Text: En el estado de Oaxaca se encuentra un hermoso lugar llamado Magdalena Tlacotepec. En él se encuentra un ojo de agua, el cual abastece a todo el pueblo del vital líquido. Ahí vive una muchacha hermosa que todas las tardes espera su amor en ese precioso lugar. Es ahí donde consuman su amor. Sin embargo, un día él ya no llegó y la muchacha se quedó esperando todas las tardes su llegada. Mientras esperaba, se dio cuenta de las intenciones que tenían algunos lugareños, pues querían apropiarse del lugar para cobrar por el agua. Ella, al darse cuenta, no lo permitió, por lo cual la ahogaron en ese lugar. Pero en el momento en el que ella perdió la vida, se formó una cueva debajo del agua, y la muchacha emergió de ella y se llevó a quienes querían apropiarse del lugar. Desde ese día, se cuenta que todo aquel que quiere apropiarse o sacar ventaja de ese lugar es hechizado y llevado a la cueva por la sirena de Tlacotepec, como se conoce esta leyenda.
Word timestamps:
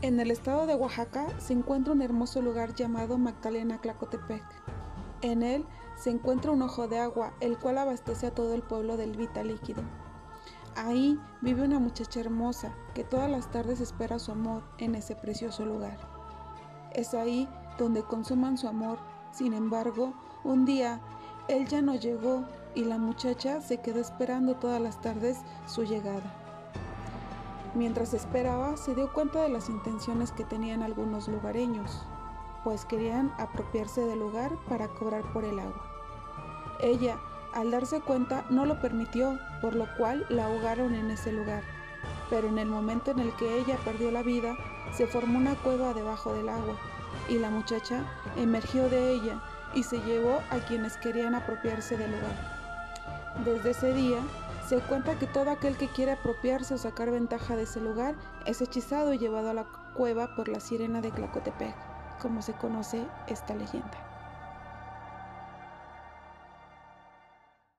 En 0.00 0.20
el 0.20 0.30
estado 0.30 0.66
de 0.66 0.76
Oaxaca 0.76 1.26
se 1.40 1.52
encuentra 1.52 1.92
un 1.92 2.02
hermoso 2.02 2.40
lugar 2.40 2.72
llamado 2.72 3.18
Magdalena 3.18 3.80
Tlacotepec. 3.80 4.44
En 5.22 5.42
él 5.42 5.64
se 5.96 6.10
encuentra 6.10 6.52
un 6.52 6.62
ojo 6.62 6.86
de 6.86 7.00
agua, 7.00 7.32
el 7.40 7.58
cual 7.58 7.78
abastece 7.78 8.28
a 8.28 8.30
todo 8.34 8.54
el 8.54 8.62
pueblo 8.62 8.96
del 8.96 9.16
vital 9.16 9.48
líquido. 9.48 9.82
Ahí 10.76 11.18
vive 11.40 11.64
una 11.64 11.80
muchacha 11.80 12.20
hermosa 12.20 12.72
que 12.94 13.02
todas 13.02 13.28
las 13.28 13.50
tardes 13.50 13.80
espera 13.80 14.20
su 14.20 14.30
amor 14.30 14.62
en 14.78 14.94
ese 14.94 15.16
precioso 15.16 15.66
lugar. 15.66 15.98
Es 16.92 17.12
ahí 17.12 17.48
donde 17.76 18.04
consuman 18.04 18.56
su 18.56 18.68
amor. 18.68 19.00
Sin 19.32 19.52
embargo, 19.52 20.14
un 20.44 20.64
día 20.64 21.00
él 21.48 21.66
ya 21.66 21.82
no 21.82 21.96
llegó 21.96 22.44
y 22.76 22.84
la 22.84 22.98
muchacha 22.98 23.60
se 23.60 23.78
quedó 23.78 23.98
esperando 23.98 24.54
todas 24.54 24.80
las 24.80 25.00
tardes 25.00 25.38
su 25.66 25.82
llegada. 25.82 26.47
Mientras 27.74 28.14
esperaba, 28.14 28.76
se 28.76 28.94
dio 28.94 29.12
cuenta 29.12 29.42
de 29.42 29.50
las 29.50 29.68
intenciones 29.68 30.32
que 30.32 30.44
tenían 30.44 30.82
algunos 30.82 31.28
lugareños, 31.28 32.02
pues 32.64 32.84
querían 32.84 33.32
apropiarse 33.38 34.00
del 34.00 34.20
lugar 34.20 34.52
para 34.68 34.88
cobrar 34.88 35.22
por 35.32 35.44
el 35.44 35.58
agua. 35.58 35.82
Ella, 36.80 37.18
al 37.52 37.70
darse 37.70 38.00
cuenta, 38.00 38.44
no 38.50 38.64
lo 38.64 38.80
permitió, 38.80 39.38
por 39.60 39.74
lo 39.74 39.86
cual 39.96 40.24
la 40.28 40.46
ahogaron 40.46 40.94
en 40.94 41.10
ese 41.10 41.32
lugar. 41.32 41.62
Pero 42.30 42.48
en 42.48 42.58
el 42.58 42.68
momento 42.68 43.10
en 43.10 43.18
el 43.18 43.32
que 43.36 43.58
ella 43.58 43.76
perdió 43.84 44.10
la 44.10 44.22
vida, 44.22 44.56
se 44.92 45.06
formó 45.06 45.38
una 45.38 45.54
cueva 45.56 45.92
debajo 45.92 46.32
del 46.32 46.48
agua, 46.48 46.74
y 47.28 47.38
la 47.38 47.50
muchacha 47.50 48.04
emergió 48.36 48.88
de 48.88 49.12
ella 49.12 49.42
y 49.74 49.82
se 49.82 50.00
llevó 50.00 50.40
a 50.50 50.58
quienes 50.66 50.96
querían 50.96 51.34
apropiarse 51.34 51.96
del 51.96 52.12
lugar. 52.12 52.58
Desde 53.44 53.70
ese 53.70 53.92
día, 53.92 54.18
se 54.68 54.80
cuenta 54.80 55.18
que 55.18 55.26
todo 55.26 55.50
aquel 55.50 55.78
que 55.78 55.88
quiere 55.88 56.12
apropiarse 56.12 56.74
o 56.74 56.78
sacar 56.78 57.10
ventaja 57.10 57.56
de 57.56 57.62
ese 57.62 57.80
lugar 57.80 58.14
es 58.44 58.60
hechizado 58.60 59.14
y 59.14 59.18
llevado 59.18 59.48
a 59.48 59.54
la 59.54 59.66
cueva 59.94 60.34
por 60.36 60.48
la 60.48 60.60
sirena 60.60 61.00
de 61.00 61.10
Tlacotepec, 61.10 61.74
como 62.20 62.42
se 62.42 62.52
conoce 62.52 63.06
esta 63.28 63.54
leyenda. 63.54 64.07